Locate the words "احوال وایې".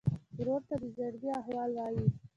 1.39-2.05